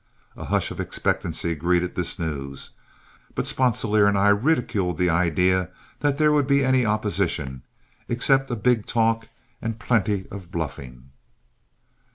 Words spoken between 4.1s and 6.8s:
I ridiculed the idea that there would be